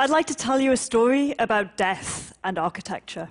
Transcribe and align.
I'd 0.00 0.10
like 0.10 0.26
to 0.26 0.34
tell 0.34 0.60
you 0.60 0.70
a 0.70 0.76
story 0.76 1.34
about 1.40 1.76
death 1.76 2.32
and 2.44 2.56
architecture. 2.56 3.30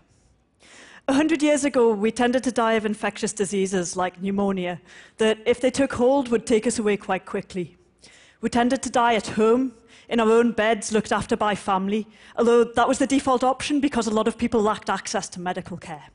A 1.08 1.14
hundred 1.14 1.42
years 1.42 1.64
ago, 1.64 1.94
we 1.94 2.12
tended 2.12 2.44
to 2.44 2.52
die 2.52 2.74
of 2.74 2.86
infectious 2.86 3.32
diseases 3.32 3.96
like 3.96 4.22
pneumonia, 4.22 4.82
that 5.18 5.38
if 5.46 5.62
they 5.62 5.72
took 5.72 5.94
hold 5.94 6.28
would 6.28 6.46
take 6.46 6.68
us 6.68 6.78
away 6.78 6.98
quite 6.98 7.26
quickly. 7.26 7.78
We 8.42 8.50
tended 8.50 8.84
to 8.84 8.90
die 8.90 9.16
at 9.16 9.28
home, 9.28 9.76
in 10.10 10.20
our 10.20 10.30
own 10.30 10.52
beds, 10.52 10.92
looked 10.92 11.14
after 11.14 11.38
by 11.38 11.56
family, 11.56 12.06
although 12.36 12.66
that 12.66 12.88
was 12.90 13.00
the 13.00 13.08
default 13.08 13.46
option 13.46 13.80
because 13.80 14.06
a 14.06 14.14
lot 14.14 14.28
of 14.28 14.38
people 14.38 14.62
lacked 14.62 14.90
access 14.90 15.30
to 15.30 15.40
medical 15.40 15.78
care. 15.78 16.10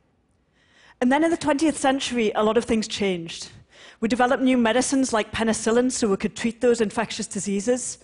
And 1.00 1.10
then 1.10 1.24
in 1.24 1.30
the 1.30 1.38
20th 1.38 1.76
century, 1.76 2.30
a 2.34 2.44
lot 2.44 2.58
of 2.58 2.66
things 2.66 2.86
changed. 2.86 3.48
We 4.00 4.08
developed 4.08 4.42
new 4.42 4.58
medicines 4.58 5.14
like 5.14 5.32
penicillin 5.32 5.90
so 5.90 6.08
we 6.08 6.18
could 6.18 6.36
treat 6.36 6.60
those 6.60 6.82
infectious 6.82 7.26
diseases. 7.26 8.00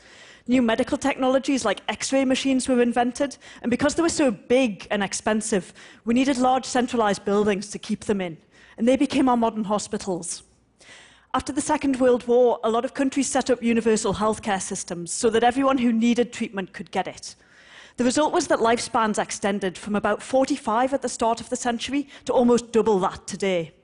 New 0.50 0.62
medical 0.62 0.96
technologies 0.96 1.66
like 1.66 1.82
x 1.88 2.10
ray 2.10 2.24
machines 2.24 2.68
were 2.68 2.80
invented, 2.80 3.36
and 3.60 3.70
because 3.70 3.94
they 3.94 4.02
were 4.02 4.08
so 4.08 4.30
big 4.30 4.86
and 4.90 5.02
expensive, 5.02 5.74
we 6.06 6.14
needed 6.14 6.38
large 6.38 6.64
centralized 6.64 7.26
buildings 7.26 7.68
to 7.68 7.78
keep 7.78 8.06
them 8.06 8.22
in, 8.22 8.38
and 8.78 8.88
they 8.88 8.96
became 8.96 9.28
our 9.28 9.36
modern 9.36 9.64
hospitals. 9.64 10.42
After 11.34 11.52
the 11.52 11.60
Second 11.60 12.00
World 12.00 12.26
War, 12.26 12.58
a 12.64 12.70
lot 12.70 12.86
of 12.86 12.94
countries 12.94 13.28
set 13.28 13.50
up 13.50 13.62
universal 13.62 14.14
healthcare 14.14 14.62
systems 14.62 15.12
so 15.12 15.28
that 15.28 15.44
everyone 15.44 15.76
who 15.76 15.92
needed 15.92 16.32
treatment 16.32 16.72
could 16.72 16.90
get 16.90 17.06
it. 17.06 17.36
The 17.98 18.04
result 18.04 18.32
was 18.32 18.46
that 18.46 18.60
lifespans 18.60 19.22
extended 19.22 19.76
from 19.76 19.96
about 19.96 20.22
45 20.22 20.94
at 20.94 21.02
the 21.02 21.10
start 21.10 21.42
of 21.42 21.50
the 21.50 21.56
century 21.56 22.08
to 22.24 22.32
almost 22.32 22.72
double 22.72 22.98
that 23.00 23.26
today. 23.26 23.74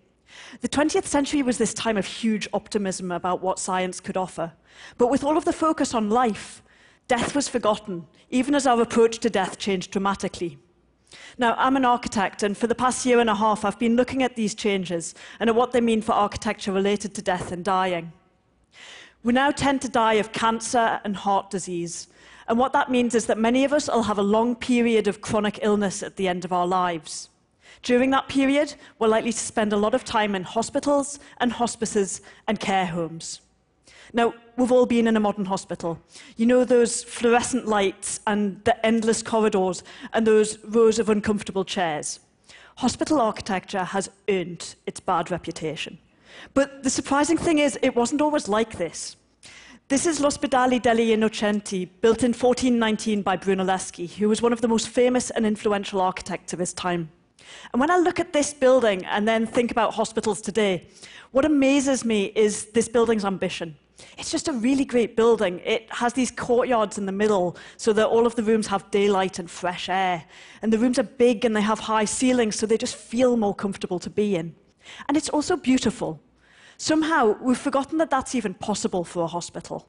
The 0.60 0.68
20th 0.68 1.04
century 1.04 1.42
was 1.42 1.58
this 1.58 1.74
time 1.74 1.96
of 1.96 2.06
huge 2.06 2.48
optimism 2.52 3.12
about 3.12 3.42
what 3.42 3.58
science 3.58 4.00
could 4.00 4.16
offer. 4.16 4.52
But 4.98 5.10
with 5.10 5.24
all 5.24 5.36
of 5.36 5.44
the 5.44 5.52
focus 5.52 5.94
on 5.94 6.10
life, 6.10 6.62
death 7.08 7.34
was 7.34 7.48
forgotten, 7.48 8.06
even 8.30 8.54
as 8.54 8.66
our 8.66 8.80
approach 8.80 9.18
to 9.18 9.30
death 9.30 9.58
changed 9.58 9.90
dramatically. 9.90 10.58
Now, 11.38 11.54
I'm 11.58 11.76
an 11.76 11.84
architect, 11.84 12.42
and 12.42 12.56
for 12.56 12.66
the 12.66 12.74
past 12.74 13.06
year 13.06 13.20
and 13.20 13.30
a 13.30 13.34
half, 13.34 13.64
I've 13.64 13.78
been 13.78 13.96
looking 13.96 14.22
at 14.22 14.36
these 14.36 14.54
changes 14.54 15.14
and 15.40 15.50
at 15.50 15.56
what 15.56 15.72
they 15.72 15.80
mean 15.80 16.02
for 16.02 16.12
architecture 16.12 16.72
related 16.72 17.14
to 17.14 17.22
death 17.22 17.52
and 17.52 17.64
dying. 17.64 18.12
We 19.22 19.32
now 19.32 19.50
tend 19.50 19.82
to 19.82 19.88
die 19.88 20.14
of 20.14 20.32
cancer 20.32 21.00
and 21.04 21.16
heart 21.16 21.50
disease, 21.50 22.08
and 22.46 22.58
what 22.58 22.72
that 22.72 22.90
means 22.90 23.14
is 23.14 23.26
that 23.26 23.38
many 23.38 23.64
of 23.64 23.72
us 23.72 23.88
will 23.88 24.02
have 24.02 24.18
a 24.18 24.22
long 24.22 24.54
period 24.54 25.08
of 25.08 25.20
chronic 25.20 25.60
illness 25.62 26.02
at 26.02 26.16
the 26.16 26.28
end 26.28 26.44
of 26.44 26.52
our 26.52 26.66
lives. 26.66 27.30
During 27.82 28.10
that 28.10 28.28
period, 28.28 28.74
we're 28.98 29.08
likely 29.08 29.32
to 29.32 29.38
spend 29.38 29.72
a 29.72 29.76
lot 29.76 29.94
of 29.94 30.04
time 30.04 30.34
in 30.34 30.42
hospitals 30.42 31.18
and 31.38 31.52
hospices 31.52 32.20
and 32.46 32.58
care 32.58 32.86
homes. 32.86 33.40
Now, 34.12 34.32
we've 34.56 34.72
all 34.72 34.86
been 34.86 35.08
in 35.08 35.16
a 35.16 35.20
modern 35.20 35.46
hospital. 35.46 35.98
You 36.36 36.46
know 36.46 36.64
those 36.64 37.02
fluorescent 37.02 37.66
lights 37.66 38.20
and 38.26 38.62
the 38.64 38.86
endless 38.86 39.22
corridors 39.22 39.82
and 40.12 40.26
those 40.26 40.58
rows 40.64 40.98
of 40.98 41.08
uncomfortable 41.08 41.64
chairs. 41.64 42.20
Hospital 42.76 43.20
architecture 43.20 43.84
has 43.84 44.10
earned 44.28 44.74
its 44.86 45.00
bad 45.00 45.30
reputation. 45.30 45.98
But 46.54 46.82
the 46.82 46.90
surprising 46.90 47.38
thing 47.38 47.58
is, 47.58 47.78
it 47.82 47.96
wasn't 47.96 48.20
always 48.20 48.48
like 48.48 48.78
this. 48.78 49.16
This 49.88 50.06
is 50.06 50.20
L'Ospedale 50.20 50.80
degli 50.80 51.10
Innocenti, 51.10 51.88
built 52.00 52.22
in 52.22 52.32
1419 52.32 53.22
by 53.22 53.36
Brunelleschi, 53.36 54.08
who 54.14 54.28
was 54.28 54.40
one 54.40 54.52
of 54.52 54.60
the 54.60 54.68
most 54.68 54.88
famous 54.88 55.30
and 55.30 55.44
influential 55.44 56.00
architects 56.00 56.52
of 56.52 56.58
his 56.58 56.72
time. 56.72 57.10
And 57.72 57.80
when 57.80 57.90
I 57.90 57.98
look 57.98 58.20
at 58.20 58.32
this 58.32 58.54
building 58.54 59.04
and 59.06 59.26
then 59.26 59.46
think 59.46 59.70
about 59.70 59.94
hospitals 59.94 60.40
today, 60.40 60.86
what 61.32 61.44
amazes 61.44 62.04
me 62.04 62.32
is 62.34 62.66
this 62.66 62.88
building's 62.88 63.24
ambition. 63.24 63.76
It's 64.18 64.30
just 64.30 64.48
a 64.48 64.52
really 64.52 64.84
great 64.84 65.16
building. 65.16 65.60
It 65.64 65.86
has 65.90 66.12
these 66.12 66.30
courtyards 66.30 66.98
in 66.98 67.06
the 67.06 67.12
middle 67.12 67.56
so 67.76 67.92
that 67.92 68.06
all 68.06 68.26
of 68.26 68.34
the 68.34 68.42
rooms 68.42 68.66
have 68.68 68.90
daylight 68.90 69.38
and 69.38 69.50
fresh 69.50 69.88
air. 69.88 70.24
And 70.62 70.72
the 70.72 70.78
rooms 70.78 70.98
are 70.98 71.04
big 71.04 71.44
and 71.44 71.54
they 71.54 71.60
have 71.62 71.80
high 71.80 72.04
ceilings 72.04 72.56
so 72.56 72.66
they 72.66 72.78
just 72.78 72.96
feel 72.96 73.36
more 73.36 73.54
comfortable 73.54 73.98
to 74.00 74.10
be 74.10 74.36
in. 74.36 74.54
And 75.08 75.16
it's 75.16 75.28
also 75.28 75.56
beautiful. 75.56 76.20
Somehow, 76.76 77.36
we've 77.40 77.58
forgotten 77.58 77.98
that 77.98 78.10
that's 78.10 78.34
even 78.34 78.54
possible 78.54 79.04
for 79.04 79.22
a 79.22 79.28
hospital. 79.28 79.88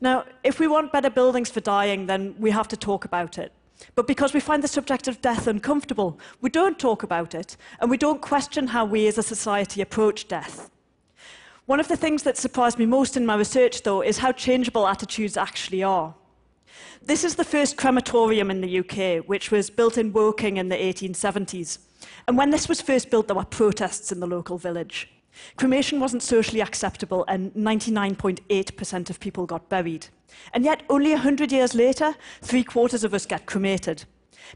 Now, 0.00 0.24
if 0.42 0.58
we 0.58 0.66
want 0.66 0.92
better 0.92 1.10
buildings 1.10 1.50
for 1.50 1.60
dying, 1.60 2.06
then 2.06 2.34
we 2.38 2.50
have 2.50 2.68
to 2.68 2.76
talk 2.76 3.04
about 3.04 3.38
it. 3.38 3.52
But 3.94 4.06
because 4.06 4.32
we 4.32 4.40
find 4.40 4.62
the 4.62 4.68
subject 4.68 5.08
of 5.08 5.20
death 5.20 5.46
uncomfortable, 5.46 6.18
we 6.40 6.50
don't 6.50 6.78
talk 6.78 7.02
about 7.02 7.34
it, 7.34 7.56
and 7.80 7.90
we 7.90 7.96
don't 7.96 8.22
question 8.22 8.68
how 8.68 8.84
we 8.84 9.06
as 9.06 9.18
a 9.18 9.22
society 9.22 9.80
approach 9.80 10.28
death. 10.28 10.70
One 11.66 11.80
of 11.80 11.88
the 11.88 11.96
things 11.96 12.22
that 12.24 12.36
surprised 12.36 12.78
me 12.78 12.86
most 12.86 13.16
in 13.16 13.24
my 13.24 13.36
research, 13.36 13.82
though, 13.82 14.02
is 14.02 14.18
how 14.18 14.32
changeable 14.32 14.86
attitudes 14.86 15.36
actually 15.36 15.82
are. 15.82 16.14
This 17.04 17.24
is 17.24 17.36
the 17.36 17.44
first 17.44 17.76
crematorium 17.76 18.50
in 18.50 18.60
the 18.60 18.78
UK, 18.80 19.24
which 19.28 19.50
was 19.50 19.70
built 19.70 19.98
in 19.98 20.12
Woking 20.12 20.56
in 20.56 20.68
the 20.68 20.76
1870s. 20.76 21.78
And 22.26 22.36
when 22.36 22.50
this 22.50 22.68
was 22.68 22.80
first 22.80 23.10
built, 23.10 23.26
there 23.28 23.36
were 23.36 23.44
protests 23.44 24.12
in 24.12 24.20
the 24.20 24.26
local 24.26 24.58
village. 24.58 25.08
Cremation 25.56 26.00
wasn't 26.00 26.22
socially 26.22 26.60
acceptable, 26.60 27.24
and 27.28 27.52
99.8% 27.54 29.10
of 29.10 29.20
people 29.20 29.46
got 29.46 29.68
buried. 29.68 30.06
And 30.52 30.64
yet, 30.64 30.82
only 30.88 31.10
100 31.10 31.52
years 31.52 31.74
later, 31.74 32.14
three 32.40 32.64
quarters 32.64 33.04
of 33.04 33.14
us 33.14 33.26
get 33.26 33.46
cremated. 33.46 34.04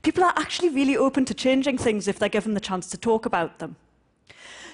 People 0.02 0.24
are 0.24 0.34
actually 0.36 0.68
really 0.70 0.96
open 0.96 1.24
to 1.26 1.34
changing 1.34 1.78
things 1.78 2.08
if 2.08 2.18
they're 2.18 2.28
given 2.28 2.54
the 2.54 2.60
chance 2.60 2.88
to 2.90 2.98
talk 2.98 3.26
about 3.26 3.58
them. 3.58 3.76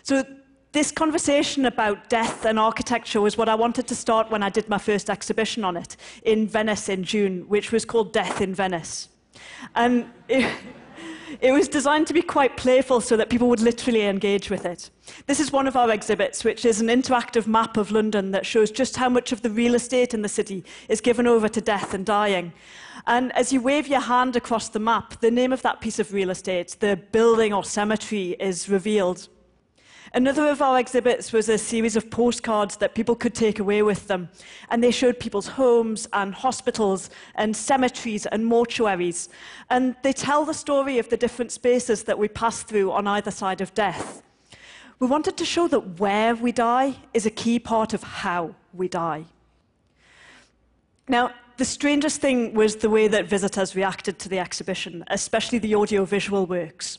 So, 0.03 0.25
this 0.73 0.91
conversation 0.91 1.67
about 1.67 2.09
death 2.09 2.47
and 2.47 2.59
architecture 2.59 3.21
was 3.21 3.37
what 3.37 3.49
I 3.49 3.55
wanted 3.55 3.87
to 3.89 3.95
start 3.95 4.31
when 4.31 4.43
I 4.43 4.49
did 4.49 4.71
my 4.71 4.79
first 4.79 5.11
exhibition 5.11 5.65
on 5.65 5.77
it 5.77 5.97
in 6.23 6.49
Venice 6.49 6.89
in 6.89 7.05
June, 7.05 7.47
which 7.49 7.73
was 7.73 7.85
called 7.85 8.13
Death 8.13 8.41
in 8.41 8.55
Venice. 8.55 9.09
Um, 9.75 10.11
and 10.29 10.45
it, 10.45 10.55
it 11.43 11.51
was 11.51 11.67
designed 11.67 12.07
to 12.07 12.15
be 12.15 12.23
quite 12.23 12.57
playful 12.57 13.01
so 13.01 13.17
that 13.17 13.29
people 13.29 13.49
would 13.49 13.61
literally 13.61 14.03
engage 14.03 14.49
with 14.49 14.65
it. 14.65 14.91
This 15.27 15.41
is 15.41 15.51
one 15.51 15.67
of 15.67 15.75
our 15.75 15.91
exhibits, 15.91 16.45
which 16.45 16.65
is 16.65 16.81
an 16.81 16.87
interactive 16.87 17.49
map 17.49 17.77
of 17.77 17.91
London 17.91 18.31
that 18.31 18.47
shows 18.47 18.71
just 18.71 18.97
how 18.97 19.09
much 19.09 19.33
of 19.33 19.43
the 19.43 19.51
real 19.51 19.75
estate 19.75 20.15
in 20.15 20.23
the 20.23 20.29
city 20.29 20.65
is 20.89 21.01
given 21.01 21.27
over 21.27 21.49
to 21.49 21.61
death 21.61 21.95
and 21.95 22.07
dying. 22.07 22.53
And 23.09 23.33
as 23.33 23.53
you 23.53 23.61
wave 23.61 23.89
your 23.89 24.01
hand 24.01 24.37
across 24.37 24.69
the 24.69 24.79
map, 24.79 25.21
the 25.21 25.33
name 25.33 25.53
of 25.53 25.63
that 25.63 25.81
piece 25.81 25.99
of 25.99 26.13
real 26.13 26.31
estate, 26.31 26.77
the 26.79 26.97
building 27.11 27.53
or 27.53 27.65
cemetery, 27.65 28.37
is 28.39 28.69
revealed. 28.69 29.29
Another 30.15 30.49
of 30.49 30.61
our 30.61 30.79
exhibits 30.79 31.33
was 31.33 31.49
a 31.49 31.57
series 31.57 31.97
of 31.97 32.11
postcards 32.11 32.77
that 32.77 32.95
people 32.95 33.15
could 33.15 33.35
take 33.35 33.59
away 33.59 33.83
with 33.83 34.09
them. 34.09 34.29
And 34.69 34.85
they 34.85 34.91
showed 34.91 35.19
people's 35.19 35.47
homes 35.47 36.07
and 36.13 36.35
hospitals 36.35 37.09
and 37.35 37.57
cemeteries 37.57 38.27
and 38.27 38.45
mortuaries. 38.45 39.29
And 39.71 39.97
they 40.03 40.13
tell 40.13 40.45
the 40.45 40.53
story 40.53 40.99
of 40.99 41.09
the 41.09 41.17
different 41.17 41.51
spaces 41.51 42.03
that 42.05 42.19
we 42.19 42.29
pass 42.29 42.63
through 42.63 42.93
on 42.93 43.07
either 43.07 43.31
side 43.31 43.63
of 43.63 43.73
death. 43.73 44.23
We 44.99 45.07
wanted 45.07 45.39
to 45.39 45.47
show 45.47 45.67
that 45.69 45.99
where 45.99 46.35
we 46.35 46.53
die 46.53 46.97
is 47.15 47.25
a 47.25 47.31
key 47.31 47.59
part 47.59 47.95
of 47.95 48.03
how 48.03 48.55
we 48.75 48.89
die. 48.89 49.25
Now, 51.09 51.33
the 51.57 51.65
strangest 51.65 52.21
thing 52.21 52.53
was 52.53 52.77
the 52.77 52.91
way 52.91 53.09
that 53.09 53.27
visitors 53.27 53.75
reacted 53.75 54.19
to 54.21 54.29
the 54.29 54.39
exhibition, 54.39 55.05
especially 55.09 55.59
the 55.59 55.75
audiovisual 55.75 56.47
works. 56.47 56.99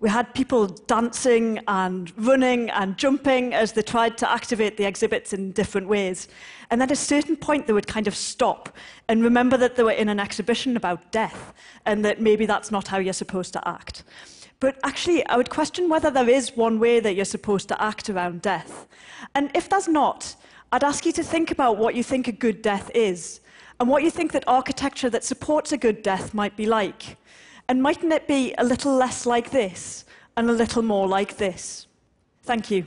We 0.00 0.08
had 0.08 0.32
people 0.32 0.68
dancing 0.68 1.58
and 1.66 2.12
running 2.16 2.70
and 2.70 2.96
jumping 2.96 3.52
as 3.52 3.72
they 3.72 3.82
tried 3.82 4.16
to 4.18 4.30
activate 4.30 4.76
the 4.76 4.84
exhibits 4.84 5.32
in 5.32 5.50
different 5.50 5.88
ways. 5.88 6.28
And 6.70 6.80
at 6.82 6.92
a 6.92 6.96
certain 6.96 7.36
point, 7.36 7.66
they 7.66 7.72
would 7.72 7.88
kind 7.88 8.06
of 8.06 8.14
stop 8.14 8.76
and 9.08 9.24
remember 9.24 9.56
that 9.56 9.74
they 9.74 9.82
were 9.82 9.90
in 9.90 10.08
an 10.08 10.20
exhibition 10.20 10.76
about 10.76 11.10
death 11.10 11.52
and 11.84 12.04
that 12.04 12.20
maybe 12.20 12.46
that's 12.46 12.70
not 12.70 12.86
how 12.86 12.98
you're 12.98 13.12
supposed 13.12 13.52
to 13.54 13.68
act. 13.68 14.04
But 14.60 14.78
actually, 14.84 15.26
I 15.26 15.36
would 15.36 15.50
question 15.50 15.88
whether 15.88 16.10
there 16.10 16.28
is 16.28 16.56
one 16.56 16.78
way 16.78 17.00
that 17.00 17.14
you're 17.14 17.24
supposed 17.24 17.68
to 17.68 17.82
act 17.82 18.08
around 18.08 18.42
death. 18.42 18.86
And 19.34 19.50
if 19.54 19.68
there's 19.68 19.88
not, 19.88 20.36
I'd 20.70 20.84
ask 20.84 21.06
you 21.06 21.12
to 21.12 21.24
think 21.24 21.50
about 21.50 21.76
what 21.76 21.96
you 21.96 22.04
think 22.04 22.28
a 22.28 22.32
good 22.32 22.62
death 22.62 22.90
is 22.94 23.40
and 23.80 23.88
what 23.88 24.02
you 24.04 24.10
think 24.10 24.30
that 24.32 24.44
architecture 24.46 25.10
that 25.10 25.24
supports 25.24 25.72
a 25.72 25.76
good 25.76 26.02
death 26.02 26.34
might 26.34 26.56
be 26.56 26.66
like. 26.66 27.16
And 27.68 27.82
mightn't 27.82 28.12
it 28.12 28.26
be 28.26 28.54
a 28.56 28.64
little 28.64 28.94
less 28.94 29.26
like 29.26 29.50
this 29.50 30.04
and 30.36 30.48
a 30.48 30.52
little 30.52 30.82
more 30.82 31.06
like 31.06 31.36
this? 31.36 31.86
Thank 32.42 32.70
you. 32.70 32.86